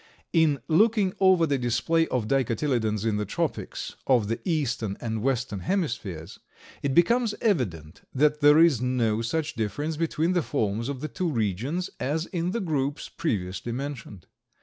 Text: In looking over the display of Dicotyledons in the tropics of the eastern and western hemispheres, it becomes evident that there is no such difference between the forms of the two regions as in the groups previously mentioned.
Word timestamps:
In 0.33 0.59
looking 0.67 1.13
over 1.19 1.45
the 1.45 1.59
display 1.59 2.07
of 2.07 2.27
Dicotyledons 2.27 3.05
in 3.05 3.17
the 3.17 3.23
tropics 3.23 3.95
of 4.07 4.29
the 4.29 4.39
eastern 4.45 4.97
and 4.99 5.21
western 5.21 5.59
hemispheres, 5.59 6.39
it 6.81 6.95
becomes 6.95 7.35
evident 7.39 8.01
that 8.11 8.39
there 8.41 8.57
is 8.57 8.81
no 8.81 9.21
such 9.21 9.53
difference 9.53 9.97
between 9.97 10.33
the 10.33 10.41
forms 10.41 10.89
of 10.89 11.01
the 11.01 11.07
two 11.07 11.29
regions 11.29 11.91
as 11.99 12.25
in 12.25 12.49
the 12.49 12.61
groups 12.61 13.09
previously 13.09 13.71
mentioned. 13.73 14.25